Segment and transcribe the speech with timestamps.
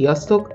[0.00, 0.54] Sziasztok!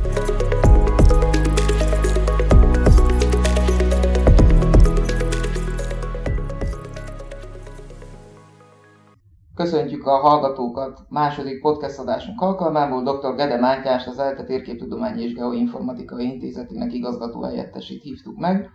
[9.61, 13.03] Köszöntjük a hallgatókat második podcast adásunk alkalmából.
[13.03, 13.35] Dr.
[13.35, 18.69] Gede Mátyás, az ELTE Térképtudományi és Geoinformatikai Intézetének igazgató helyettesét hívtuk meg,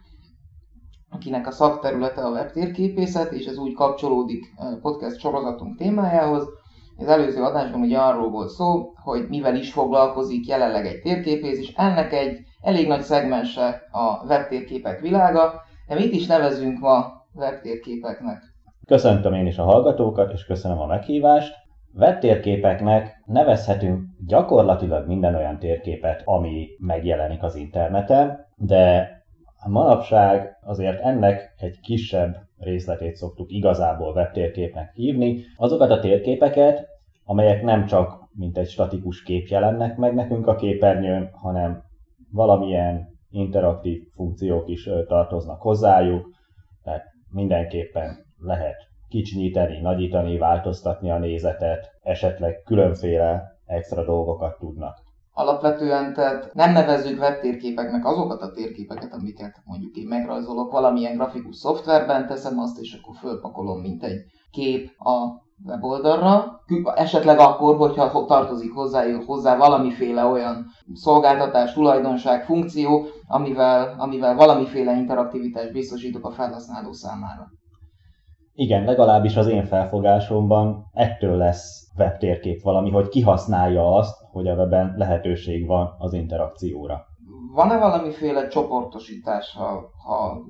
[1.08, 6.48] akinek a szakterülete a webtérképészet, és ez úgy kapcsolódik podcast sorozatunk témájához.
[6.98, 11.72] Az előző adásban ugye arról volt szó, hogy mivel is foglalkozik jelenleg egy térképész, és
[11.77, 15.52] ennek egy elég nagy szegmense a webtérképek világa,
[15.89, 18.42] de mit is nevezünk ma webtérképeknek?
[18.86, 21.55] Köszöntöm én is a hallgatókat, és köszönöm a meghívást.
[21.94, 29.11] Webtérképeknek nevezhetünk gyakorlatilag minden olyan térképet, ami megjelenik az interneten, de
[29.69, 35.45] manapság azért ennek egy kisebb részletét szoktuk igazából webtérképnek hívni.
[35.56, 36.86] Azokat a térképeket,
[37.25, 41.83] amelyek nem csak mint egy statikus kép jelennek meg nekünk a képernyőn, hanem
[42.33, 46.28] valamilyen interaktív funkciók is tartoznak hozzájuk,
[46.83, 48.77] tehát mindenképpen lehet
[49.08, 55.05] kicsinyíteni, nagyítani, változtatni a nézetet, esetleg különféle extra dolgokat tudnak.
[55.39, 62.27] Alapvetően tehát nem nevezzük webtérképeknek azokat a térképeket, amiket mondjuk én megrajzolok valamilyen grafikus szoftverben,
[62.27, 64.20] teszem azt, és akkor fölpakolom, mint egy
[64.51, 66.61] kép a weboldalra,
[66.95, 75.73] esetleg akkor, hogyha tartozik hozzá, hozzá valamiféle olyan szolgáltatás, tulajdonság, funkció, amivel, amivel valamiféle interaktivitást
[75.73, 77.46] biztosítok a felhasználó számára.
[78.58, 84.95] Igen, legalábbis az én felfogásomban ettől lesz webtérkép valami, hogy kihasználja azt, hogy a webben
[84.97, 87.05] lehetőség van az interakcióra.
[87.55, 90.42] Van-e valamiféle csoportosítás, ha, ha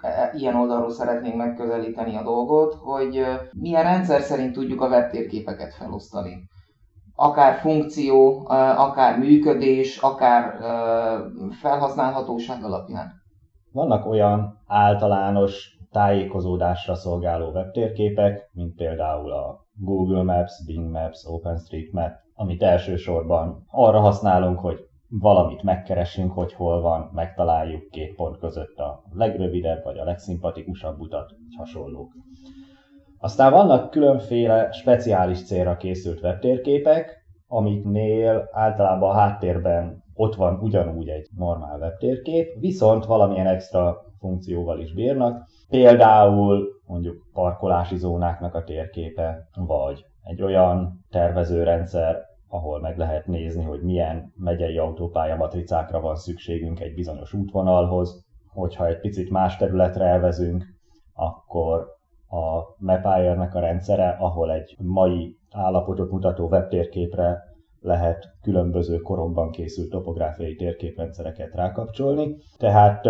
[0.00, 6.48] e, ilyen oldalról szeretnénk megközelíteni a dolgot, hogy milyen rendszer szerint tudjuk a webtérképeket felosztani?
[7.14, 8.46] Akár funkció,
[8.76, 10.54] akár működés, akár
[11.60, 13.12] felhasználhatóság alapján.
[13.72, 22.62] Vannak olyan általános tájékozódásra szolgáló webtérképek, mint például a Google Maps, Bing Maps, OpenStreetMap, amit
[22.62, 24.78] elsősorban arra használunk, hogy
[25.08, 31.30] valamit megkeressünk, hogy hol van, megtaláljuk két pont között a legrövidebb vagy a legszimpatikusabb utat,
[31.58, 32.12] hasonlók.
[33.18, 41.28] Aztán vannak különféle speciális célra készült webtérképek, amiknél általában a háttérben ott van ugyanúgy egy
[41.36, 50.04] normál webtérkép, viszont valamilyen extra funkcióval is bírnak, Például mondjuk parkolási zónáknak a térképe, vagy
[50.22, 52.16] egy olyan tervezőrendszer,
[52.50, 58.24] ahol meg lehet nézni, hogy milyen megyei autópálya matricákra van szükségünk egy bizonyos útvonalhoz.
[58.46, 60.64] Hogyha egy picit más területre elvezünk,
[61.12, 61.86] akkor
[62.28, 67.38] a Mapire-nek a rendszere, ahol egy mai állapotot mutató webtérképre
[67.80, 72.36] lehet különböző koromban készült topográfiai térképrendszereket rákapcsolni.
[72.58, 73.06] Tehát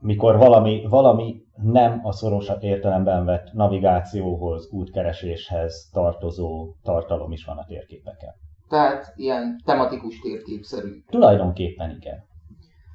[0.00, 7.64] mikor valami, valami nem a szoros értelemben vett navigációhoz, útkereséshez tartozó tartalom is van a
[7.64, 8.34] térképeken.
[8.68, 11.02] Tehát ilyen tematikus térképszerű.
[11.10, 12.28] Tulajdonképpen igen.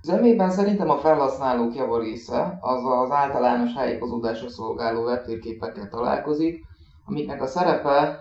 [0.02, 6.64] Zömében szerintem a felhasználók javarésze az az általános helyékozódásra szolgáló webtérképekkel találkozik,
[7.06, 8.20] amiknek a szerepe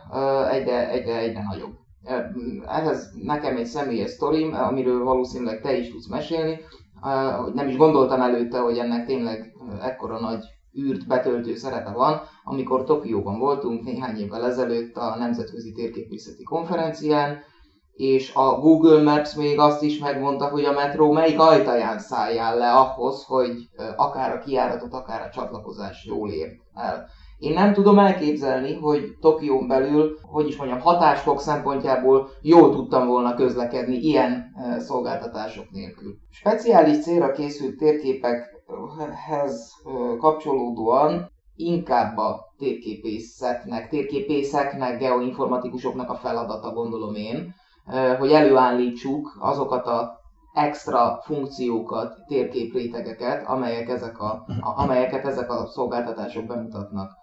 [0.50, 1.72] egyre, egyre, egyre nagyobb.
[2.66, 6.60] Ehhez nekem egy személyes sztorim, amiről valószínűleg te is tudsz mesélni,
[7.54, 10.44] nem is gondoltam előtte, hogy ennek tényleg ekkora nagy
[10.78, 17.38] űrt betöltő szerepe van, amikor Tokióban voltunk néhány évvel ezelőtt a Nemzetközi Térképészeti Konferencián,
[17.92, 22.72] és a Google Maps még azt is megmondta, hogy a metró melyik ajtaján szálljál le
[22.72, 27.06] ahhoz, hogy akár a kiáratot, akár a csatlakozás jól ért el.
[27.44, 33.34] Én nem tudom elképzelni, hogy Tokión belül, hogy is mondjam, hatásfok szempontjából jól tudtam volna
[33.34, 36.14] közlekedni ilyen szolgáltatások nélkül.
[36.30, 39.72] Speciális célra készült térképekhez
[40.18, 47.54] kapcsolódóan inkább a térképészetnek, térképészeknek, geoinformatikusoknak a feladata, gondolom én,
[48.18, 50.20] hogy előállítsuk azokat a
[50.54, 54.46] extra funkciókat, térképrétegeket, amelyek ezek a,
[54.76, 57.22] amelyeket ezek a szolgáltatások bemutatnak.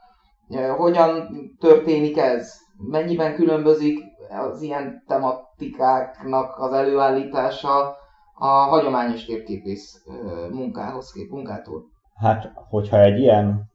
[0.77, 1.27] Hogyan
[1.59, 2.53] történik ez?
[2.77, 3.99] Mennyiben különbözik
[4.29, 7.95] az ilyen tematikáknak az előállítása
[8.33, 10.03] a hagyományos térképész
[10.51, 11.83] munkához kép, munkától?
[12.13, 13.69] Hát, hogyha egy ilyen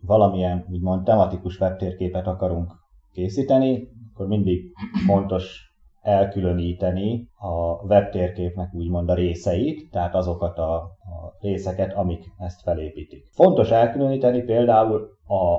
[0.00, 2.72] valamilyen úgymond tematikus webtérképet akarunk
[3.12, 4.72] készíteni, akkor mindig
[5.06, 13.24] fontos elkülöníteni a webtérképnek úgymond a részeit, tehát azokat a, a részeket, amik ezt felépítik.
[13.32, 15.58] Fontos elkülöníteni például a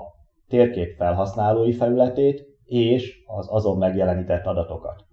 [0.51, 5.05] térkép felhasználói felületét és az azon megjelenített adatokat.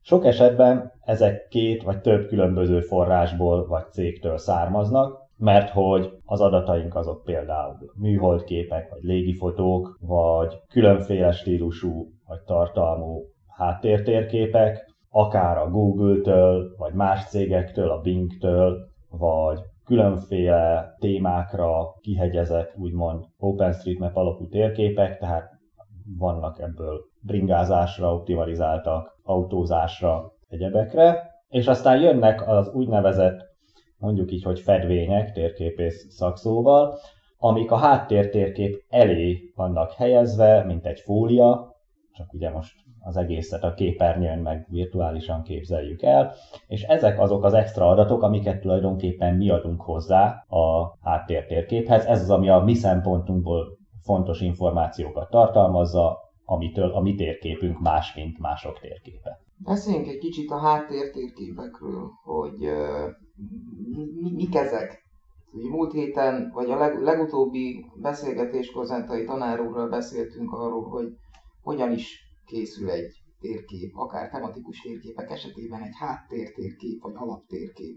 [0.00, 6.94] Sok esetben ezek két vagy több különböző forrásból vagy cégtől származnak, mert hogy az adataink
[6.94, 16.94] azok például műholdképek, vagy légifotók, vagy különféle stílusú, vagy tartalmú háttértérképek, akár a Google-től, vagy
[16.94, 18.78] más cégektől, a Bing-től,
[19.10, 25.50] vagy különféle témákra kihegyezett, úgymond OpenStreetMap alapú térképek, tehát
[26.18, 33.40] vannak ebből bringázásra optimalizáltak, autózásra, egyebekre, és aztán jönnek az úgynevezett,
[33.98, 36.98] mondjuk így, hogy fedvények, térképész szakszóval,
[37.38, 41.71] amik a háttértérkép elé vannak helyezve, mint egy fólia,
[42.12, 46.32] csak ugye most az egészet a képernyőn meg virtuálisan képzeljük el,
[46.66, 52.04] és ezek azok az extra adatok, amiket tulajdonképpen mi adunk hozzá a háttértérképhez.
[52.04, 58.38] Ez az, ami a mi szempontunkból fontos információkat tartalmazza, amitől a mi térképünk más, mint
[58.38, 59.40] mások térképe.
[59.56, 63.10] Beszéljünk egy kicsit a háttértérképekről, hogy uh,
[64.20, 65.00] mi, mik ezek.
[65.52, 71.06] Ugye múlt héten, vagy a leg, legutóbbi beszélgetéskor Zentai tanár beszéltünk arról, hogy
[71.62, 77.96] hogyan is készül egy térkép, akár tematikus térképek esetében egy háttértérkép, vagy alaptérkép.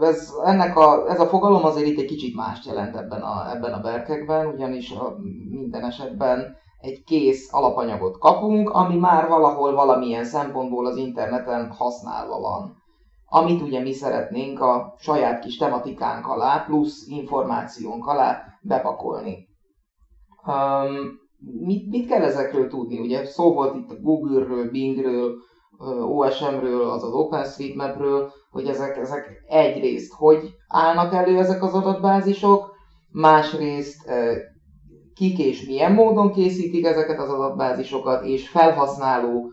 [0.00, 3.72] Ez, ennek a, ez a fogalom azért itt egy kicsit más jelent ebben a, ebben
[3.72, 5.16] a berkekben, ugyanis a,
[5.50, 12.80] minden esetben egy kész alapanyagot kapunk, ami már valahol valamilyen szempontból az interneten használva van.
[13.26, 19.48] Amit ugye mi szeretnénk a saját kis tematikánk alá, plusz információnk alá bepakolni.
[20.46, 22.98] Um, mit, mit kell ezekről tudni?
[22.98, 25.34] Ugye szó volt itt a Google-ről, Bing-ről,
[26.08, 32.74] OSM-ről, azaz OpenStreetMap-ről, hogy ezek, ezek egyrészt hogy állnak elő ezek az adatbázisok,
[33.10, 34.10] másrészt
[35.14, 39.50] kik és milyen módon készítik ezeket az adatbázisokat, és felhasználó,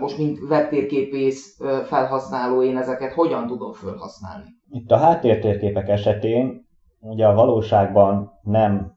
[0.00, 4.44] most mint webtérképész felhasználó, én ezeket hogyan tudom felhasználni?
[4.70, 6.66] Itt a háttértérképek esetén
[7.00, 8.92] ugye a valóságban nem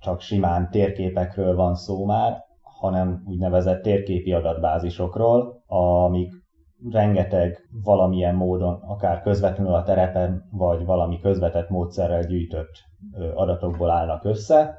[0.00, 2.36] csak simán térképekről van szó már,
[2.80, 6.32] hanem úgynevezett térképi adatbázisokról, amik
[6.90, 12.70] rengeteg valamilyen módon, akár közvetlenül a terepen, vagy valami közvetett módszerrel gyűjtött
[13.34, 14.74] adatokból állnak össze,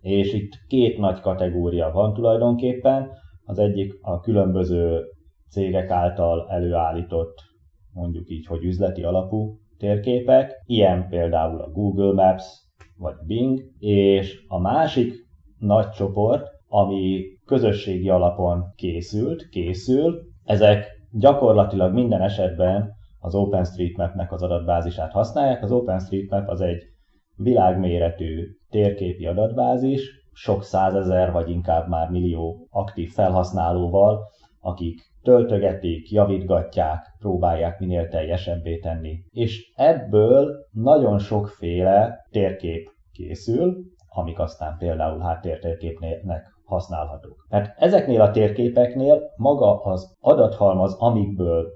[0.00, 3.10] és itt két nagy kategória van tulajdonképpen.
[3.44, 5.00] Az egyik a különböző
[5.48, 7.34] cégek által előállított,
[7.92, 12.61] mondjuk így, hogy üzleti alapú térképek, ilyen például a Google Maps,
[13.02, 15.14] vagy Bing, és a másik
[15.58, 25.12] nagy csoport, ami közösségi alapon készült, készül, ezek gyakorlatilag minden esetben az OpenStreetMap-nek az adatbázisát
[25.12, 25.62] használják.
[25.62, 26.82] Az OpenStreetMap az egy
[27.36, 34.20] világméretű térképi adatbázis, sok százezer vagy inkább már millió aktív felhasználóval,
[34.60, 39.18] akik töltögetik, javítgatják, próbálják minél teljesebbé tenni.
[39.30, 43.76] És ebből nagyon sokféle térkép készül,
[44.08, 47.46] amik aztán például háttértérképnek használhatók.
[47.48, 51.66] Tehát ezeknél a térképeknél maga az adathalmaz, amikből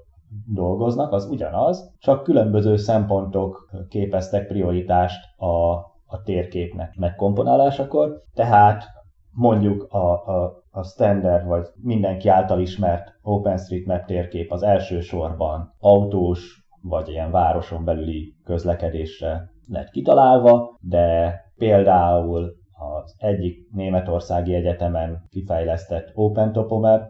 [0.53, 5.73] dolgoznak, az ugyanaz, csak különböző szempontok képeztek prioritást a,
[6.05, 8.83] a térképnek megkomponálásakor, tehát
[9.31, 17.09] mondjuk a, a, a standard vagy mindenki által ismert OpenStreetMap térkép az elsősorban autós vagy
[17.09, 27.09] ilyen városon belüli közlekedésre lett kitalálva, de például az egyik németországi egyetemen kifejlesztett OpenTopomap,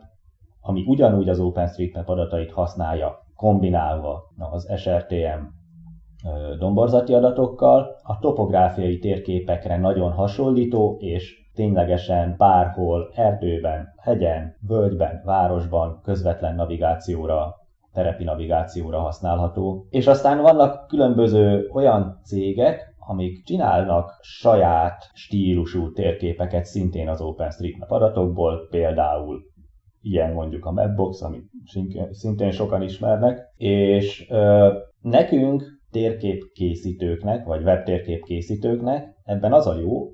[0.59, 5.41] ami ugyanúgy az OpenStreetMap adatait használja, kombinálva az SRTM
[6.59, 16.55] domborzati adatokkal, a topográfiai térképekre nagyon hasonlító és ténylegesen bárhol, erdőben, hegyen, völgyben, városban közvetlen
[16.55, 17.55] navigációra,
[17.97, 19.85] terepi navigációra használható.
[19.89, 28.67] És aztán vannak különböző olyan cégek, amik csinálnak saját stílusú térképeket szintén az OpenStreetMap adatokból,
[28.69, 29.39] például
[30.01, 31.49] ilyen mondjuk a Mapbox, amit
[32.11, 40.11] szintén sokan ismernek, és ö, nekünk térképkészítőknek, vagy webtérképkészítőknek ebben az a jó,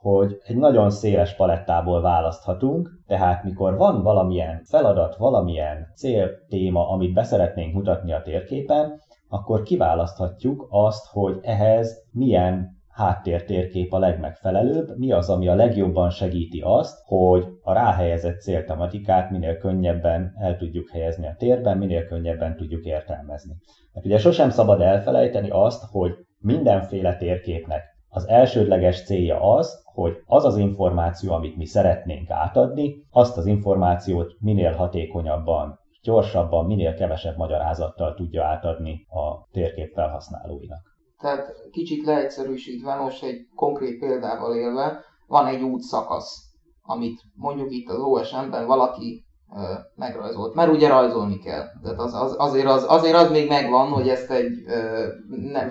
[0.00, 7.74] hogy egy nagyon széles palettából választhatunk, tehát mikor van valamilyen feladat, valamilyen céltéma, amit beszeretnénk
[7.74, 15.48] mutatni a térképen, akkor kiválaszthatjuk azt, hogy ehhez milyen háttértérkép a legmegfelelőbb, mi az, ami
[15.48, 21.78] a legjobban segíti azt, hogy a ráhelyezett céltematikát minél könnyebben el tudjuk helyezni a térben,
[21.78, 23.54] minél könnyebben tudjuk értelmezni.
[23.92, 30.44] Mert ugye sosem szabad elfelejteni azt, hogy mindenféle térképnek az elsődleges célja az, hogy az
[30.44, 38.14] az információ, amit mi szeretnénk átadni, azt az információt minél hatékonyabban, gyorsabban, minél kevesebb magyarázattal
[38.14, 40.90] tudja átadni a térkép felhasználóinak.
[41.20, 46.50] Tehát kicsit leegyszerűsítve, most egy konkrét példával élve, van egy útszakasz,
[46.82, 49.24] amit mondjuk itt az OSM-ben valaki
[49.56, 50.54] ö, megrajzolt.
[50.54, 51.64] Mert ugye rajzolni kell.
[51.82, 55.06] Tehát az, az, azért, az, azért az még megvan, hogy ezt egy ö,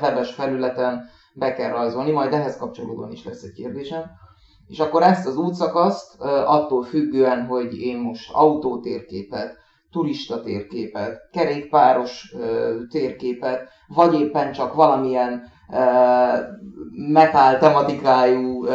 [0.02, 4.04] webes felületen be kell rajzolni, majd ehhez kapcsolódóan is lesz egy kérdésem.
[4.68, 9.58] És akkor ezt az útszakaszt attól függően, hogy én most autótérképet,
[9.92, 12.34] turista térképet, kerékpáros
[12.90, 15.44] térképet, vagy éppen csak valamilyen
[16.92, 18.66] metal tematikájú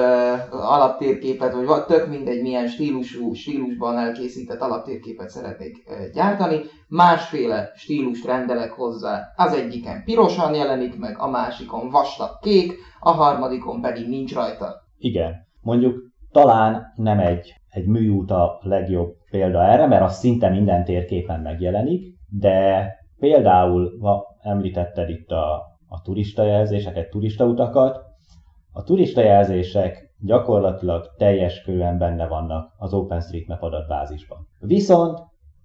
[0.50, 5.76] alaptérképet, vagy tök mindegy milyen stílusú, stílusban elkészített alaptérképet szeretnék
[6.14, 9.20] gyártani, másféle stílust rendelek hozzá.
[9.36, 14.82] Az egyiken pirosan jelenik meg, a másikon vastag kék, a harmadikon pedig nincs rajta.
[14.98, 15.94] Igen, mondjuk
[16.32, 22.14] talán nem egy, egy műút a legjobb példa erre, mert az szinte minden térképen megjelenik,
[22.28, 27.98] de például ma említetted itt a, a turistajelzéseket, turistautakat.
[28.72, 34.48] A turistajelzések gyakorlatilag teljes körűen benne vannak az OpenStreetMap adatbázisban.
[34.60, 35.18] Viszont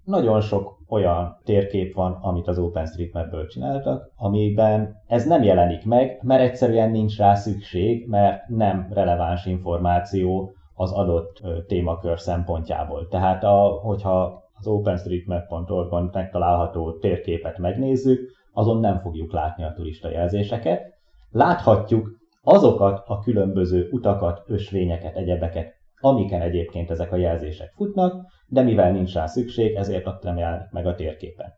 [0.04, 6.42] nagyon sok olyan térkép van, amit az OpenStreetMap-ből csináltak, amiben ez nem jelenik meg, mert
[6.42, 13.06] egyszerűen nincs rá szükség, mert nem releváns információ az adott témakör szempontjából.
[13.08, 18.20] Tehát a, hogyha az openstreetmap.org-on megtalálható térképet megnézzük,
[18.52, 20.82] azon nem fogjuk látni a turista jelzéseket.
[21.30, 22.08] Láthatjuk
[22.42, 29.14] azokat a különböző utakat, ösvényeket, egyebeket, amiken egyébként ezek a jelzések futnak, de mivel nincs
[29.14, 30.36] rá szükség, ezért ott nem
[30.70, 31.52] meg a térképen.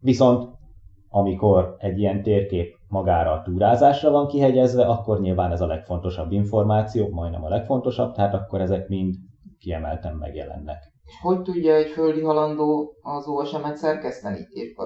[0.00, 0.48] Viszont
[1.16, 7.08] amikor egy ilyen térkép magára a túrázásra van kihegyezve, akkor nyilván ez a legfontosabb információ,
[7.08, 9.14] majdnem a legfontosabb, tehát akkor ezek mind
[9.58, 10.92] kiemelten megjelennek.
[11.04, 14.38] És hogy tudja egy földi halandó az OSM-et szerkeszteni?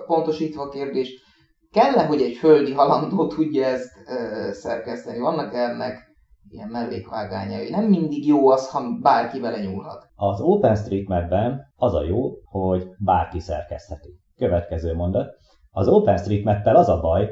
[0.06, 1.27] Pontosítva a kérdés,
[1.72, 5.18] kell-e, hogy egy földi halandó tudja ezt ö, szerkeszteni?
[5.18, 6.08] Vannak ennek
[6.50, 7.70] ilyen mellékvágányai?
[7.70, 10.06] Nem mindig jó az, ha bárki vele nyúlhat.
[10.14, 14.20] Az OpenStreetMap-ben az a jó, hogy bárki szerkesztheti.
[14.36, 15.34] Következő mondat.
[15.70, 17.30] Az OpenStreetMap-tel az a baj,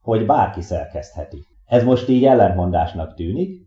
[0.00, 1.46] hogy bárki szerkesztheti.
[1.66, 3.66] Ez most így ellentmondásnak tűnik,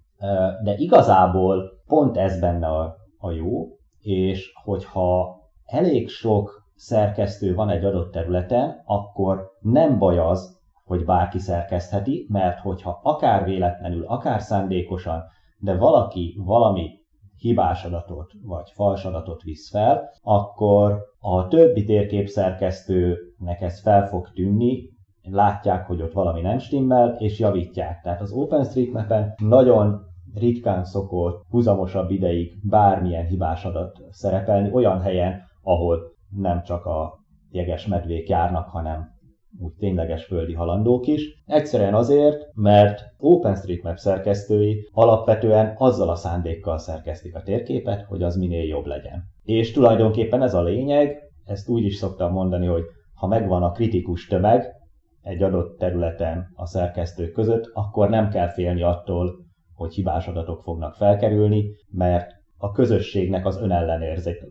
[0.63, 3.67] de igazából pont ez benne a, a jó,
[3.99, 11.39] és hogyha elég sok szerkesztő van egy adott területen, akkor nem baj az, hogy bárki
[11.39, 15.23] szerkesztheti, mert hogyha akár véletlenül, akár szándékosan,
[15.57, 16.89] de valaki valami
[17.37, 24.89] hibás adatot vagy fals adatot visz fel, akkor a többi térképszerkesztőnek ez fel fog tűnni,
[25.29, 28.01] látják, hogy ott valami nem stimmel, és javítják.
[28.01, 30.01] Tehát az OpenStreetMap-en nagyon
[30.33, 37.19] ritkán szokott huzamosabb ideig bármilyen hibás adat szerepelni olyan helyen, ahol nem csak a
[37.49, 39.15] jeges medvék járnak, hanem
[39.59, 41.43] úgy tényleges földi halandók is.
[41.45, 48.63] Egyszerűen azért, mert OpenStreetMap szerkesztői alapvetően azzal a szándékkal szerkesztik a térképet, hogy az minél
[48.63, 49.23] jobb legyen.
[49.43, 54.27] És tulajdonképpen ez a lényeg, ezt úgy is szoktam mondani, hogy ha megvan a kritikus
[54.27, 54.75] tömeg
[55.21, 59.35] egy adott területen a szerkesztők között, akkor nem kell félni attól,
[59.73, 63.61] hogy hibás adatok fognak felkerülni, mert a közösségnek az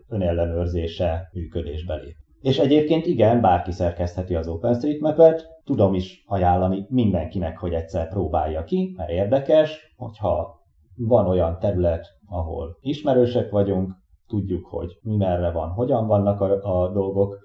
[0.07, 2.15] önellenőrzése működésbe lép.
[2.41, 8.93] És egyébként igen, bárki szerkesztheti az OpenStreetMap-et, tudom is ajánlani mindenkinek, hogy egyszer próbálja ki,
[8.97, 10.61] mert érdekes, hogyha
[10.95, 13.91] van olyan terület, ahol ismerősek vagyunk,
[14.27, 17.37] tudjuk, hogy mi merre van, hogyan vannak a, a dolgok,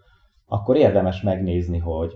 [0.46, 2.12] akkor érdemes megnézni, hogy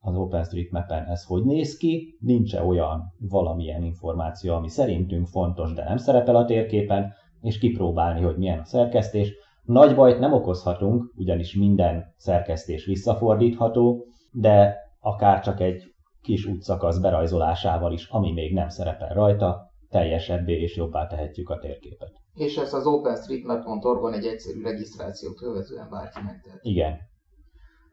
[0.00, 5.96] az OpenStreetMap-en ez hogy néz ki, nincs-e olyan valamilyen információ, ami szerintünk fontos, de nem
[5.96, 9.34] szerepel a térképen, és kipróbálni, hogy milyen a szerkesztés.
[9.62, 15.82] Nagy bajt nem okozhatunk, ugyanis minden szerkesztés visszafordítható, de akár csak egy
[16.22, 22.12] kis útszakasz berajzolásával is, ami még nem szerepel rajta, teljesebbé és jobbá tehetjük a térképet.
[22.34, 26.58] És ezt az openstreetmap.org-on egy egyszerű regisztrációt követően bárki megtehet.
[26.62, 26.98] Igen,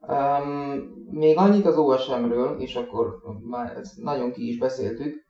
[0.07, 3.17] Um, még annyit az OSM-ről, és akkor
[3.49, 5.25] már ezt nagyon ki is beszéltük,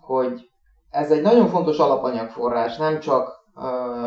[0.00, 0.48] hogy
[0.90, 3.39] Ez egy nagyon fontos alapanyagforrás, nem csak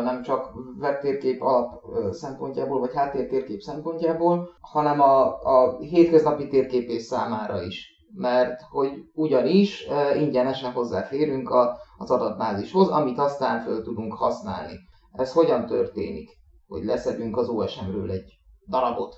[0.04, 7.92] nem csak webtérkép alap szempontjából, vagy háttértérkép szempontjából, hanem a, a hétköznapi térképés számára is.
[8.16, 9.86] Mert hogy ugyanis
[10.18, 14.72] ingyenesen hozzáférünk a, az adatbázishoz, amit aztán föl tudunk használni.
[15.12, 16.30] Ez hogyan történik?
[16.66, 19.14] Hogy leszedünk az OSM-ről egy darabot?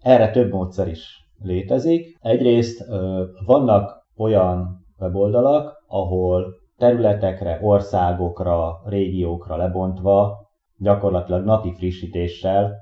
[0.00, 2.18] Erre több módszer is létezik.
[2.20, 2.84] Egyrészt
[3.46, 12.72] vannak olyan weboldalak, ahol területekre, országokra, régiókra lebontva gyakorlatilag napi frissítéssel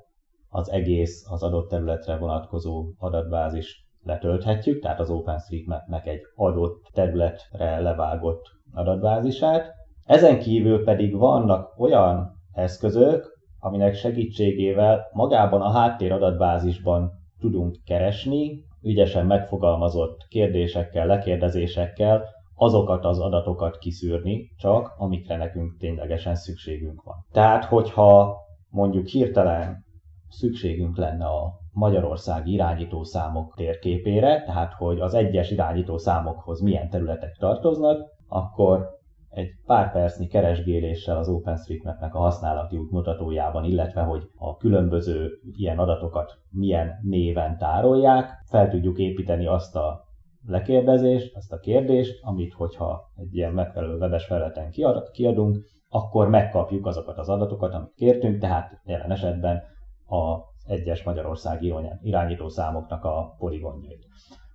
[0.48, 8.42] az egész az adott területre vonatkozó adatbázis letölthetjük, tehát az OpenStreetMap-nek egy adott területre levágott
[8.72, 9.72] adatbázisát.
[10.04, 17.10] Ezen kívül pedig vannak olyan eszközök, aminek segítségével magában a háttér adatbázisban
[17.40, 22.24] tudunk keresni, ügyesen megfogalmazott kérdésekkel, lekérdezésekkel,
[22.56, 27.16] azokat az adatokat kiszűrni csak, amikre nekünk ténylegesen szükségünk van.
[27.32, 28.36] Tehát, hogyha
[28.68, 29.84] mondjuk hirtelen
[30.28, 37.98] szükségünk lenne a Magyarország irányítószámok térképére, tehát hogy az egyes irányítószámokhoz milyen területek tartoznak,
[38.28, 38.94] akkor
[39.28, 46.38] egy pár percnyi keresgéléssel az OpenStreetMap-nek a használati útmutatójában, illetve hogy a különböző ilyen adatokat
[46.50, 50.05] milyen néven tárolják, fel tudjuk építeni azt a
[50.46, 54.70] lekérdezést, azt a kérdést, amit hogyha egy ilyen megfelelő webes felületen
[55.12, 59.62] kiadunk, akkor megkapjuk azokat az adatokat, amit kértünk, tehát jelen esetben
[60.06, 64.06] az egyes Magyarországi irányító számoknak a poligonjait.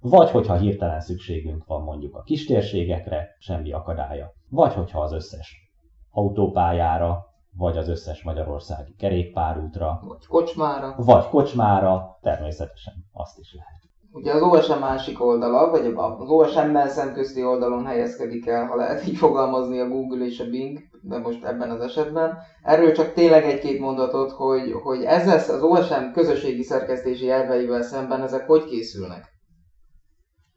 [0.02, 4.34] Vagy hogyha hirtelen szükségünk van mondjuk a kistérségekre, semmi akadálya.
[4.50, 5.72] Vagy hogyha az összes
[6.12, 7.26] autópályára,
[7.58, 13.81] vagy az összes magyarországi kerékpárútra, vagy kocsmára, vagy kocsmára, természetesen azt is lehet.
[14.14, 19.18] Ugye az OSM másik oldala, vagy az OSM-mel szemközti oldalon helyezkedik el, ha lehet így
[19.18, 22.38] fogalmazni a Google és a Bing, de most ebben az esetben.
[22.64, 28.48] Erről csak tényleg egy-két mondatot, hogy, hogy ezzel az OSM közösségi szerkesztési elveivel szemben ezek
[28.48, 29.30] hogy készülnek?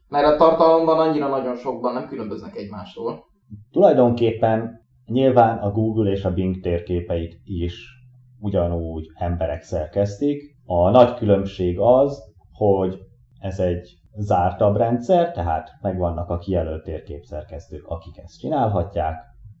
[0.07, 3.25] Mert a tartalomban annyira nagyon sokban nem különböznek egymástól.
[3.71, 7.85] Tulajdonképpen nyilván a Google és a Bing térképeit is
[8.39, 10.55] ugyanúgy emberek szerkesztik.
[10.65, 12.19] A nagy különbség az,
[12.51, 13.04] hogy
[13.45, 19.15] ez egy zártabb rendszer, tehát megvannak a kijelölt térképszerkesztők, akik ezt csinálhatják,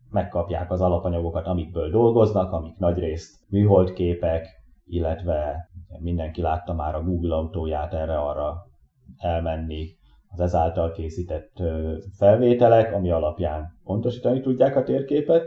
[0.09, 4.47] megkapják az alapanyagokat, amikből dolgoznak, amik nagyrészt műholdképek,
[4.85, 5.69] illetve
[5.99, 8.55] mindenki látta már a Google autóját erre-arra
[9.17, 9.87] elmenni,
[10.27, 11.61] az ezáltal készített
[12.17, 15.43] felvételek, ami alapján pontosítani tudják a térképet.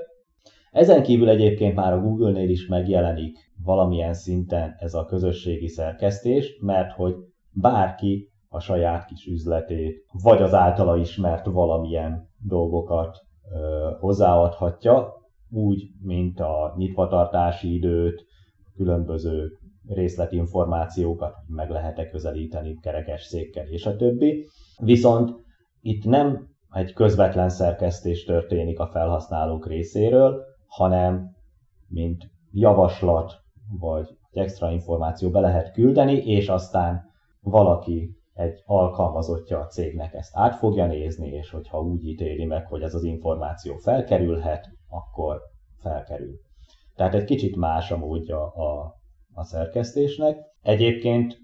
[0.71, 6.93] Ezen kívül egyébként már a Google-nél is megjelenik valamilyen szinten ez a közösségi szerkesztés, mert
[6.93, 7.15] hogy
[7.53, 13.19] bárki a saját kis üzletét, vagy az általa ismert valamilyen dolgokat
[13.53, 15.13] ö, hozzáadhatja,
[15.51, 18.25] úgy, mint a nyitvatartási időt,
[18.75, 19.59] különböző
[19.89, 24.49] részletinformációkat meg lehet-e közelíteni kerekes székkel és a többi.
[24.83, 25.33] Viszont
[25.81, 31.37] itt nem egy közvetlen szerkesztés történik a felhasználók részéről, hanem
[31.89, 33.33] mint javaslat
[33.81, 37.03] vagy extra információ be lehet küldeni, és aztán
[37.41, 42.83] valaki egy alkalmazottja a cégnek ezt át fogja nézni, és hogyha úgy ítéli meg, hogy
[42.83, 45.41] ez az információ felkerülhet, akkor
[45.81, 46.41] felkerül.
[46.95, 48.95] Tehát egy kicsit más a módja a,
[49.33, 50.39] a szerkesztésnek.
[50.63, 51.37] Egyébként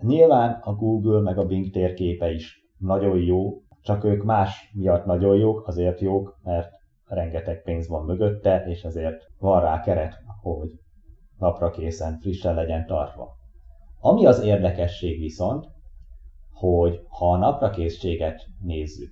[0.00, 5.36] nyilván a Google meg a Bing térképe is nagyon jó, csak ők más miatt nagyon
[5.36, 6.68] jók, azért jók, mert
[7.06, 10.70] rengeteg pénz van mögötte, és ezért van rá keret, hogy
[11.38, 13.36] napra készen frissen legyen tartva.
[14.00, 15.66] Ami az érdekesség viszont,
[16.58, 19.10] hogy ha a naprakészséget nézzük,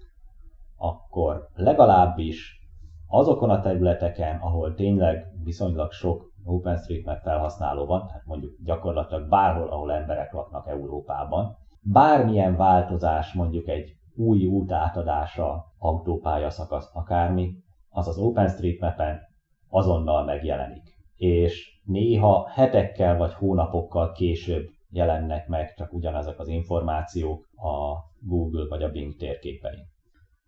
[0.76, 2.60] akkor legalábbis
[3.08, 9.92] azokon a területeken, ahol tényleg viszonylag sok OpenStreetMap felhasználó van, tehát mondjuk gyakorlatilag bárhol, ahol
[9.92, 17.50] emberek laknak Európában, bármilyen változás, mondjuk egy új út átadása, autópálya szakasz, akármi,
[17.88, 19.20] az az OpenStreetMap-en
[19.68, 20.82] azonnal megjelenik.
[21.14, 24.64] És néha hetekkel vagy hónapokkal később
[24.96, 27.76] jelennek meg csak ugyanezek az információk a
[28.20, 29.84] Google vagy a Bing térképein.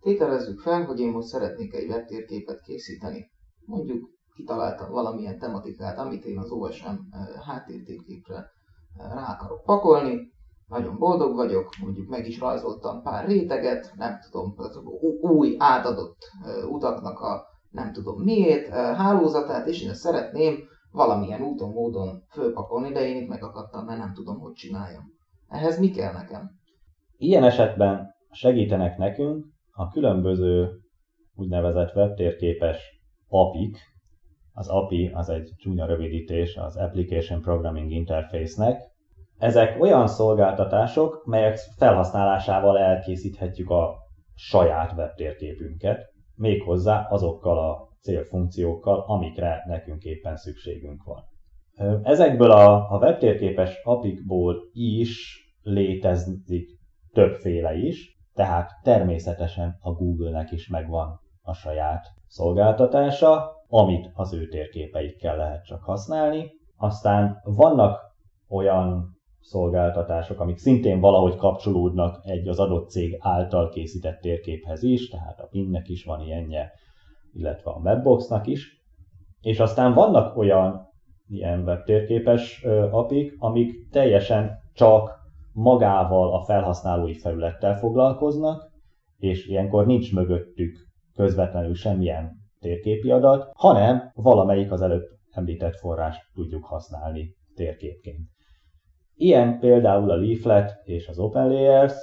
[0.01, 3.29] Tételezzük fel, hogy én most szeretnék egy webtérképet készíteni.
[3.65, 6.95] Mondjuk kitaláltam valamilyen tematikát, amit én az OSM
[7.45, 8.51] háttértérképre
[8.97, 10.31] rá akarok pakolni.
[10.67, 14.55] Nagyon boldog vagyok, mondjuk meg is rajzoltam pár réteget, nem tudom,
[15.21, 16.17] új átadott
[16.69, 20.57] utaknak a nem tudom miért, hálózatát, és én szeretném
[20.91, 25.03] valamilyen úton, módon fölpakolni, de én itt megakadtam, mert nem tudom, hogy csináljam.
[25.47, 26.49] Ehhez mi kell nekem?
[27.17, 30.69] Ilyen esetben segítenek nekünk a különböző
[31.35, 33.77] úgynevezett webtérképes API-k.
[34.53, 38.81] Az API az egy csúnya rövidítés az Application Programming Interface-nek.
[39.37, 43.95] Ezek olyan szolgáltatások, melyek felhasználásával elkészíthetjük a
[44.33, 51.23] saját webtérképünket, méghozzá azokkal a célfunkciókkal, amikre nekünk éppen szükségünk van.
[52.03, 56.79] Ezekből a, a webtérképes apikból is létezik
[57.11, 65.37] többféle is, tehát természetesen a Google-nek is megvan a saját szolgáltatása, amit az ő térképeikkel
[65.37, 66.51] lehet csak használni.
[66.77, 67.99] Aztán vannak
[68.47, 75.39] olyan szolgáltatások, amik szintén valahogy kapcsolódnak egy az adott cég által készített térképhez is, tehát
[75.39, 76.71] a Pinnek is van ilyenje,
[77.33, 78.83] illetve a Webboxnak is.
[79.41, 80.87] És aztán vannak olyan
[81.27, 85.17] ilyen webtérképes apik, amik teljesen csak
[85.53, 88.71] magával a felhasználói felülettel foglalkoznak,
[89.17, 90.77] és ilyenkor nincs mögöttük
[91.13, 98.27] közvetlenül semmilyen térképi adat, hanem valamelyik az előbb említett forrást tudjuk használni térképként.
[99.15, 101.93] Ilyen például a Leaflet és az OpenLayers,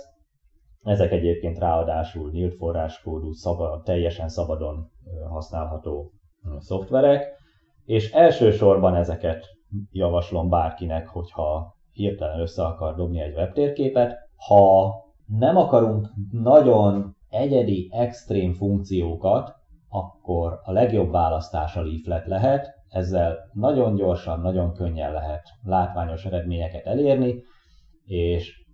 [0.86, 4.90] ezek egyébként ráadásul nyílt forráskódú, szabad, teljesen szabadon
[5.28, 6.12] használható
[6.58, 7.26] szoftverek,
[7.84, 9.44] és elsősorban ezeket
[9.90, 14.16] javaslom bárkinek, hogyha hirtelen össze akar dobni egy webtérképet.
[14.36, 14.94] Ha
[15.26, 19.54] nem akarunk nagyon egyedi, extrém funkciókat,
[19.88, 26.86] akkor a legjobb választás a leaflet lehet, ezzel nagyon gyorsan, nagyon könnyen lehet látványos eredményeket
[26.86, 27.42] elérni,
[28.04, 28.65] és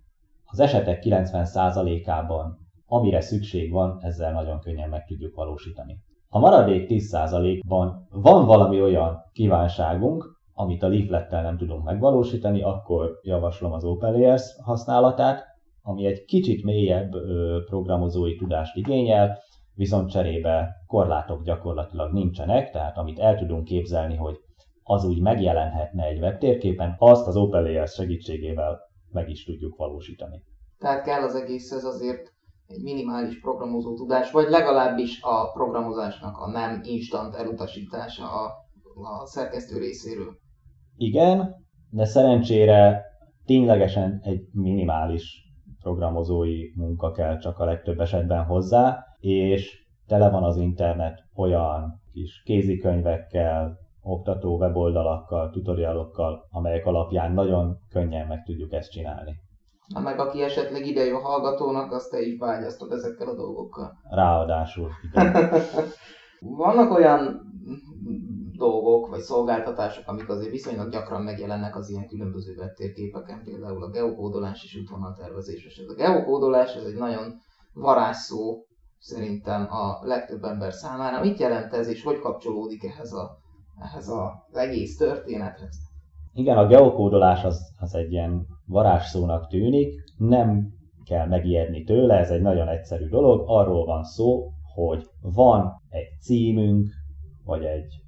[0.53, 5.97] az esetek 90%-ában, amire szükség van, ezzel nagyon könnyen meg tudjuk valósítani.
[6.29, 13.71] A maradék 10%-ban van valami olyan kívánságunk, amit a leaflettel nem tudunk megvalósítani, akkor javaslom
[13.71, 15.43] az OpenLayers használatát,
[15.81, 17.11] ami egy kicsit mélyebb
[17.65, 19.37] programozói tudást igényel,
[19.75, 24.35] viszont cserébe korlátok gyakorlatilag nincsenek, tehát amit el tudunk képzelni, hogy
[24.83, 30.41] az úgy megjelenhetne egy webtérképen, azt az OpenLayers segítségével meg is tudjuk valósítani.
[30.77, 32.33] Tehát kell az egészhez azért
[32.67, 38.45] egy minimális programozó tudás, vagy legalábbis a programozásnak a nem instant elutasítása a,
[38.93, 40.37] a szerkesztő részéről.
[40.95, 41.55] Igen,
[41.89, 43.01] de szerencsére
[43.45, 45.43] ténylegesen egy minimális
[45.81, 52.41] programozói munka kell csak a legtöbb esetben hozzá, és tele van az internet olyan kis
[52.45, 59.35] kézikönyvekkel, oktató weboldalakkal, tutorialokkal, amelyek alapján nagyon könnyen meg tudjuk ezt csinálni.
[59.87, 63.91] Na meg aki esetleg ide jön hallgatónak, azt te is vágyasztod ezekkel a dolgokkal.
[64.09, 64.89] Ráadásul.
[66.39, 67.41] Vannak olyan
[68.57, 74.63] dolgok vagy szolgáltatások, amik azért viszonylag gyakran megjelennek az ilyen különböző webtérképeken, például a geokódolás
[74.63, 75.65] és útvonaltervezés.
[75.65, 77.33] És ez a geokódolás ez egy nagyon
[77.73, 78.65] varázsszó
[78.99, 81.19] szerintem a legtöbb ember számára.
[81.19, 83.37] Mit jelent ez, és hogy kapcsolódik ehhez, a,
[83.81, 85.77] ehhez az egész történethez?
[86.33, 90.67] Igen, a geokódolás az, az egy ilyen varázsszónak tűnik, nem
[91.05, 93.43] kell megijedni tőle, ez egy nagyon egyszerű dolog.
[93.45, 96.87] Arról van szó, hogy van egy címünk,
[97.43, 98.01] vagy egy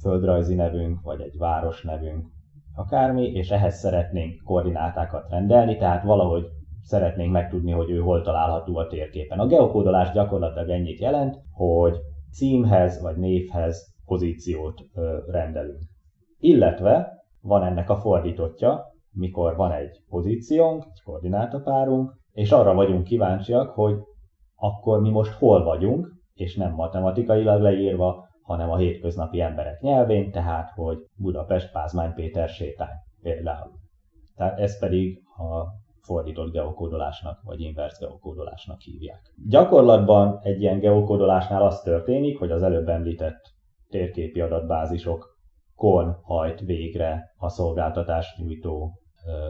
[0.00, 2.26] földrajzi nevünk, vagy egy város nevünk,
[2.74, 6.44] akármi, és ehhez szeretnénk koordinátákat rendelni, tehát valahogy
[6.82, 9.38] szeretnénk megtudni, hogy ő hol található a térképen.
[9.38, 11.96] A geokódolás gyakorlatilag ennyit jelent, hogy
[12.32, 14.80] címhez vagy névhez pozíciót
[15.26, 15.80] rendelünk.
[16.38, 17.08] Illetve
[17.40, 23.94] van ennek a fordítottja, mikor van egy pozíciónk, egy koordinátapárunk, és arra vagyunk kíváncsiak, hogy
[24.54, 30.70] akkor mi most hol vagyunk, és nem matematikailag leírva, hanem a hétköznapi emberek nyelvén, tehát
[30.74, 33.72] hogy Budapest Pázmány Péter sétány például.
[34.36, 35.64] Tehát ez pedig a
[36.00, 39.20] fordított geokódolásnak, vagy inverse geokódolásnak hívják.
[39.48, 43.40] Gyakorlatban egy ilyen geokódolásnál az történik, hogy az előbb említett
[43.88, 49.00] térképi adatbázisokon hajt végre a szolgáltatást nyújtó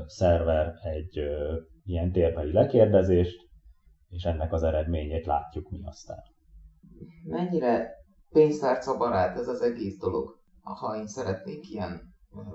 [0.07, 1.21] szerver egy
[1.85, 3.37] ilyen térbeli lekérdezést,
[4.09, 6.23] és ennek az eredményét látjuk mi aztán.
[7.25, 7.91] Mennyire
[8.29, 12.01] pénztárca barát ez az egész dolog, ha én szeretnék ilyen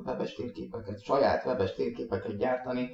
[0.05, 2.89] webes térképeket, saját webes térképeket gyártani.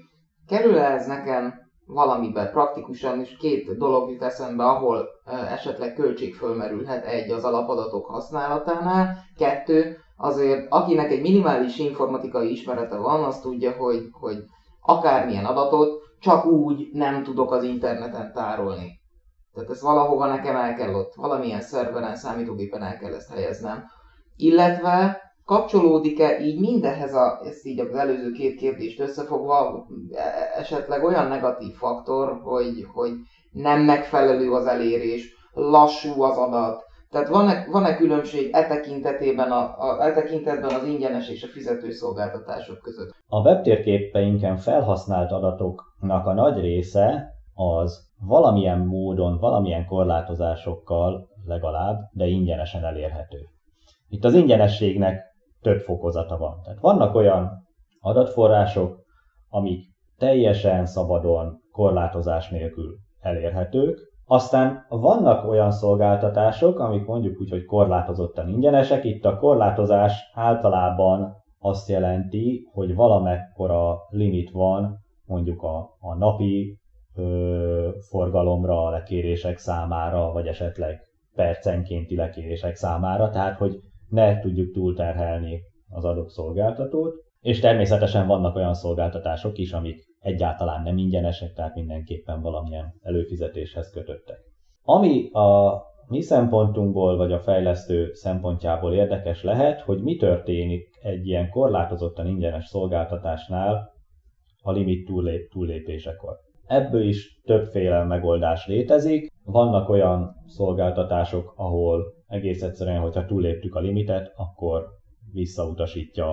[0.47, 7.05] kerül ez nekem valamibe praktikusan, és két dolog jut eszembe, ahol esetleg költség fölmerülhet.
[7.05, 14.01] Egy, az alapadatok használatánál, kettő, azért akinek egy minimális informatikai ismerete van, az tudja, hogy,
[14.11, 14.37] hogy
[14.81, 18.99] akármilyen adatot csak úgy nem tudok az interneten tárolni.
[19.53, 23.83] Tehát ez valahova nekem el kell ott, valamilyen szerveren, számítógépen el kell ezt helyeznem.
[24.35, 31.27] Illetve kapcsolódik-e így mindenhez, a, ezt így az előző két kérdést összefogva, e, esetleg olyan
[31.27, 33.11] negatív faktor, hogy, hogy
[33.51, 40.05] nem megfelelő az elérés, lassú az adat, Tehát van-e, van-e különbség e, tekintetében a, a,
[40.05, 43.09] e tekintetben az ingyenes és a fizető szolgáltatások között?
[43.27, 52.83] A webtérképeinken felhasznált adatoknak a nagy része az valamilyen módon, valamilyen korlátozásokkal legalább, de ingyenesen
[52.83, 53.37] elérhető.
[54.09, 55.28] Itt az ingyenességnek
[55.61, 56.61] több fokozata van.
[56.63, 57.67] Tehát vannak olyan
[57.99, 58.97] adatforrások,
[59.49, 59.85] amik
[60.17, 69.03] teljesen szabadon, korlátozás nélkül elérhetők, aztán vannak olyan szolgáltatások, amik mondjuk úgy, hogy korlátozottan ingyenesek.
[69.03, 76.77] Itt a korlátozás általában azt jelenti, hogy valamekkora limit van mondjuk a, a napi
[77.15, 80.99] ö, forgalomra, a lekérések számára, vagy esetleg
[81.35, 87.13] percenkénti lekérések számára, tehát hogy ne tudjuk túlterhelni az adott szolgáltatót.
[87.39, 94.37] És természetesen vannak olyan szolgáltatások is, amik egyáltalán nem ingyenesek, tehát mindenképpen valamilyen előfizetéshez kötöttek.
[94.81, 101.49] Ami a mi szempontunkból vagy a fejlesztő szempontjából érdekes lehet, hogy mi történik egy ilyen
[101.49, 103.93] korlátozottan ingyenes szolgáltatásnál
[104.61, 106.35] a limit túllép, túllépésekor.
[106.65, 109.31] Ebből is többféle megoldás létezik.
[109.43, 114.85] Vannak olyan szolgáltatások, ahol egész egyszerűen, hogyha túlléptük a limitet, akkor
[115.31, 116.31] visszautasítja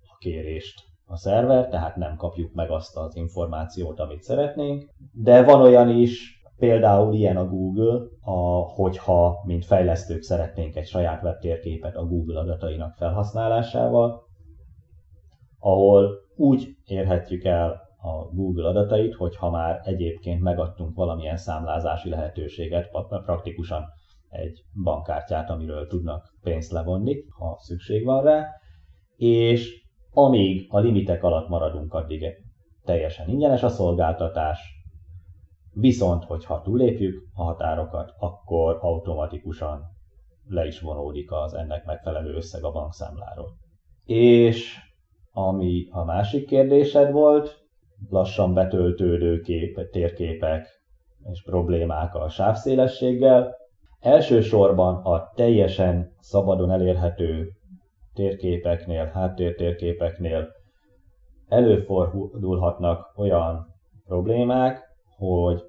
[0.00, 4.90] a kérést a szerver, tehát nem kapjuk meg azt az információt, amit szeretnénk.
[5.12, 11.22] De van olyan is, például ilyen a Google, a, hogyha mint fejlesztők szeretnénk egy saját
[11.22, 14.22] webtérképet a Google adatainak felhasználásával,
[15.58, 22.90] ahol úgy érhetjük el a Google adatait, hogyha már egyébként megadtunk valamilyen számlázási lehetőséget,
[23.24, 23.84] praktikusan
[24.30, 28.46] egy bankkártyát, amiről tudnak pénzt levonni, ha szükség van rá,
[29.16, 32.24] és amíg a limitek alatt maradunk, addig
[32.84, 34.58] teljesen ingyenes a szolgáltatás,
[35.72, 39.80] viszont hogyha túlépjük a határokat, akkor automatikusan
[40.46, 43.56] le is vonódik az ennek megfelelő összeg a bankszámláról.
[44.04, 44.76] És
[45.32, 47.58] ami a másik kérdésed volt,
[48.08, 50.68] lassan betöltődő kép, térképek
[51.32, 53.56] és problémák a sávszélességgel.
[54.00, 57.48] Elsősorban a teljesen szabadon elérhető
[58.14, 60.48] térképeknél, háttértérképeknél
[61.48, 63.66] előfordulhatnak olyan
[64.06, 64.82] problémák,
[65.16, 65.62] hogy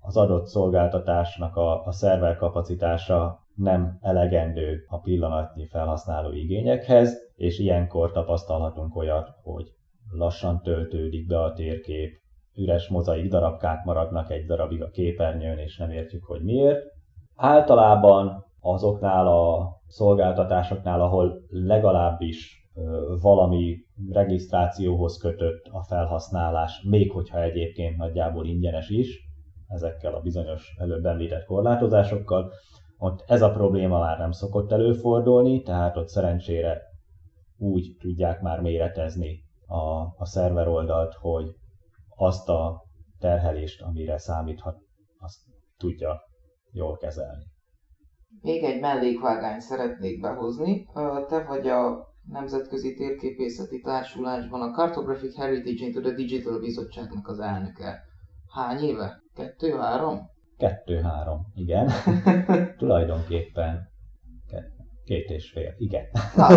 [0.00, 8.12] az adott szolgáltatásnak a, a szerver kapacitása nem elegendő a pillanatnyi felhasználó igényekhez, és ilyenkor
[8.12, 9.64] tapasztalhatunk olyat, hogy
[10.10, 12.10] lassan töltődik be a térkép,
[12.54, 16.96] üres mozaik darabkák maradnak egy darabig a képernyőn, és nem értjük, hogy miért.
[17.40, 22.68] Általában azoknál a szolgáltatásoknál, ahol legalábbis
[23.20, 23.76] valami
[24.10, 29.18] regisztrációhoz kötött a felhasználás, még hogyha egyébként nagyjából ingyenes is,
[29.68, 32.52] ezekkel a bizonyos előbb említett korlátozásokkal,
[32.98, 36.80] ott ez a probléma már nem szokott előfordulni, tehát ott szerencsére
[37.58, 39.80] úgy tudják már méretezni a,
[40.16, 41.46] a szerver oldalt, hogy
[42.16, 42.82] azt a
[43.18, 44.76] terhelést, amire számíthat,
[45.18, 45.38] azt
[45.76, 46.27] tudja
[46.72, 47.44] jól kezelni.
[48.40, 50.86] Még egy mellékvágányt szeretnék behozni.
[51.28, 58.02] Te vagy a Nemzetközi Térképészeti Társulásban a Cartographic Heritage into the Digital Bizottságnak az elnöke.
[58.48, 59.22] Hány éve?
[59.34, 60.20] Kettő-három?
[60.56, 61.90] Kettő-három, igen.
[62.78, 63.88] Tulajdonképpen
[65.04, 66.04] két és fél, igen.
[66.36, 66.48] Na,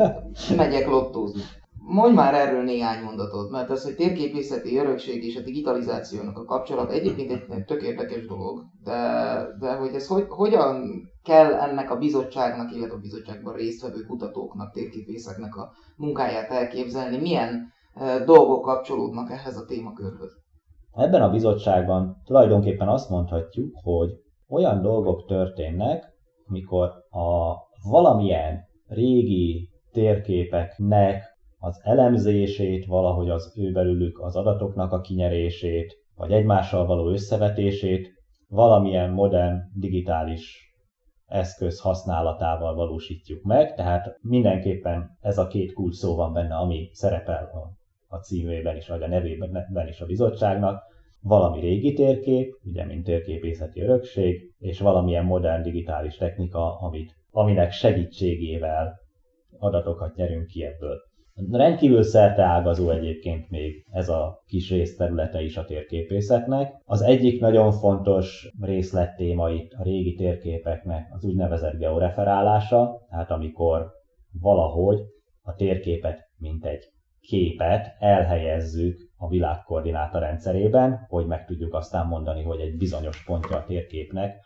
[0.56, 1.42] megyek lottózni.
[1.90, 6.90] Mondj már erről néhány mondatot, mert az, hogy térképészeti örökség és a digitalizációnak a kapcsolat
[6.90, 9.00] egyébként egy tök érdekes dolog, de,
[9.60, 10.84] de hogy ez hogy, hogyan
[11.22, 17.72] kell ennek a bizottságnak, illetve a bizottságban résztvevő kutatóknak, térképészeknek a munkáját elképzelni, milyen
[18.24, 20.32] dolgok kapcsolódnak ehhez a témakörhöz?
[20.92, 24.10] Ebben a bizottságban tulajdonképpen azt mondhatjuk, hogy
[24.48, 26.04] olyan dolgok történnek,
[26.46, 27.54] mikor a
[27.90, 31.27] valamilyen régi térképeknek
[31.58, 38.12] az elemzését, valahogy az ő belülük az adatoknak a kinyerését, vagy egymással való összevetését
[38.48, 40.72] valamilyen modern digitális
[41.26, 47.50] eszköz használatával valósítjuk meg, tehát mindenképpen ez a két kulcs szó van benne, ami szerepel
[47.52, 47.70] a,
[48.16, 50.82] a címében is, vagy a nevében is a bizottságnak,
[51.20, 58.94] valami régi térkép, ugye mint térképészeti örökség, és valamilyen modern digitális technika, amit, aminek segítségével
[59.58, 61.07] adatokat nyerünk ki ebből.
[61.50, 62.02] Rendkívül
[62.38, 66.72] ágazó egyébként még ez a kis részterülete is a térképészetnek.
[66.84, 73.86] Az egyik nagyon fontos részlettéma itt a régi térképeknek az úgynevezett georeferálása, tehát amikor
[74.40, 74.98] valahogy
[75.42, 76.84] a térképet, mint egy
[77.20, 79.64] képet elhelyezzük a világ
[80.12, 84.36] rendszerében, hogy meg tudjuk aztán mondani, hogy egy bizonyos pontja a térképnek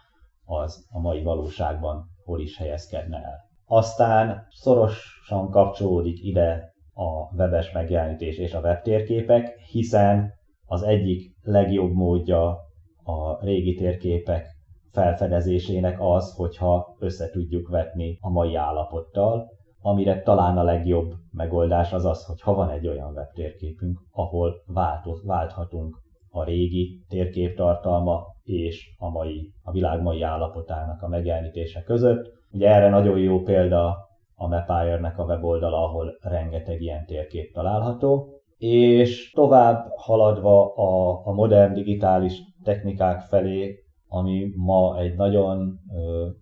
[0.45, 3.51] az a mai valóságban hol is helyezkedne el.
[3.65, 10.33] Aztán szorosan kapcsolódik ide a webes megjelenítés és a webtérképek, hiszen
[10.67, 12.59] az egyik legjobb módja
[13.05, 14.47] a régi térképek
[14.93, 19.51] felfedezésének az, hogyha össze tudjuk vetni a mai állapottal,
[19.81, 25.23] amire talán a legjobb megoldás az az, hogy ha van egy olyan webtérképünk, ahol váltot,
[25.23, 26.01] válthatunk
[26.31, 32.33] a régi térkép tartalma és a, mai, a világ mai állapotának a megjelenítése között.
[32.51, 33.97] Ugye erre nagyon jó példa
[34.43, 41.73] a Mapire-nek a weboldala, ahol rengeteg ilyen térkép található, és tovább haladva a, a modern
[41.73, 43.79] digitális technikák felé,
[44.09, 45.79] ami ma egy nagyon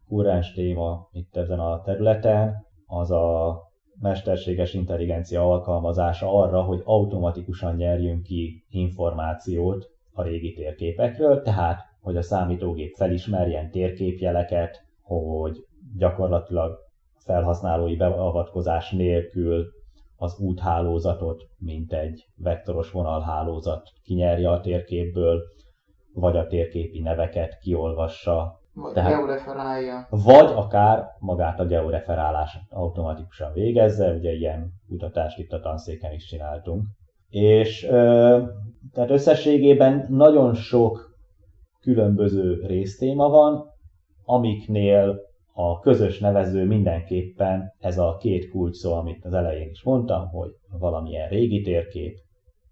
[0.09, 3.59] kurrens téma itt ezen a területen, az a
[4.01, 12.23] mesterséges intelligencia alkalmazása arra, hogy automatikusan nyerjünk ki információt a régi térképekről, tehát hogy a
[12.23, 15.57] számítógép felismerjen térképjeleket, hogy
[15.97, 16.90] gyakorlatilag
[17.25, 19.67] felhasználói beavatkozás nélkül
[20.17, 25.43] az úthálózatot, mint egy vektoros vonalhálózat kinyerje a térképből,
[26.15, 28.59] vagy a térképi neveket kiolvassa.
[28.75, 30.07] Vagy Tehát, georeferálja.
[30.11, 36.87] Vagy akár magát a georeferálást automatikusan végezze, ugye ilyen kutatást itt a tanszéken is csináltunk.
[37.29, 38.43] És ö,
[38.93, 41.11] tehát összességében nagyon sok
[41.81, 43.65] különböző résztéma van,
[44.25, 45.19] amiknél
[45.63, 50.51] a közös nevező mindenképpen ez a két kulcs szó, amit az elején is mondtam, hogy
[50.79, 52.19] valamilyen régi térkép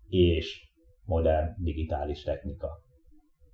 [0.09, 0.71] és
[1.05, 2.69] modern digitális technika.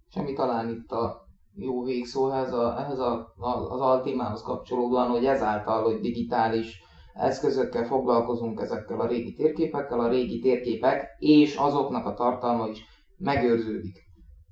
[0.08, 5.24] Semmi talán itt a jó végszó ehhez, a, ehhez a, a, az altémához kapcsolódóan, hogy
[5.24, 6.82] ezáltal, hogy digitális
[7.14, 12.84] eszközökkel foglalkozunk ezekkel a régi térképekkel, a régi térképek és azoknak a tartalma is
[13.18, 14.03] megőrződik.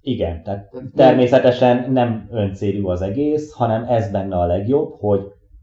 [0.04, 5.20] Igen, tehát természetesen nem öncélú az egész, hanem ez benne a legjobb, hogy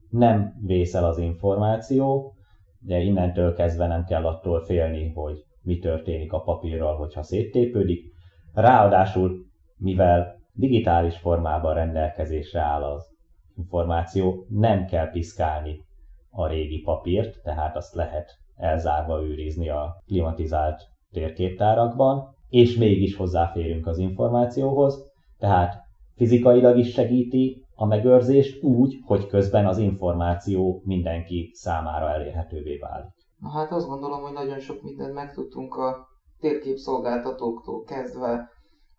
[0.10, 2.34] nem vészel az információ,
[2.80, 8.14] de innentől kezdve nem kell attól félni, hogy mi történik a papírral, hogyha széttépődik.
[8.54, 9.46] Ráadásul,
[9.78, 13.08] mivel digitális formában rendelkezésre áll az
[13.56, 15.86] információ, nem kell piszkálni
[16.30, 23.98] a régi papírt, tehát azt lehet elzárva őrizni a klimatizált térképtárakban, és mégis hozzáférünk az
[23.98, 25.76] információhoz, tehát
[26.16, 33.14] fizikailag is segíti a megőrzést úgy, hogy közben az információ mindenki számára elérhetővé válik.
[33.40, 36.08] Na hát azt gondolom, hogy nagyon sok mindent megtudtunk a
[36.40, 38.50] térképszolgáltatóktól kezdve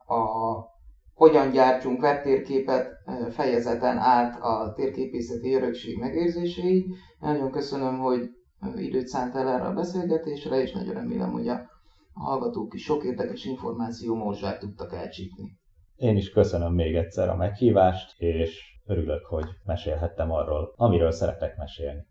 [0.07, 0.69] a
[1.15, 2.89] hogyan gyártsunk webtérképet
[3.31, 6.95] fejezeten át a térképészeti örökség megérzéséig.
[7.21, 8.31] Nagyon köszönöm, hogy
[8.77, 11.49] időt szántál erre a beszélgetésre, és nagyon remélem, hogy
[12.13, 15.59] a hallgatók is sok érdekes információ morzsát tudtak elcsípni.
[15.97, 22.07] Én is köszönöm még egyszer a meghívást, és örülök, hogy mesélhettem arról, amiről szeretek mesélni.